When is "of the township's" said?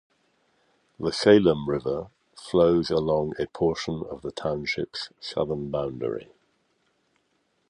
4.09-5.11